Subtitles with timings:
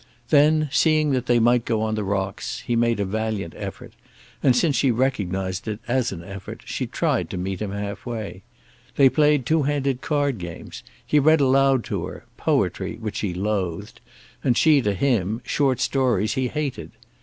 [0.29, 3.93] Then, seeing that they might go on the rocks, he made a valiant effort,
[4.41, 8.41] and since she recognized it as an effort, she tried to meet him half way.
[8.95, 10.81] They played two handed card games.
[11.05, 14.01] He read aloud to her, poetry which she loathed,
[14.43, 16.93] and she to him, short stories he hated.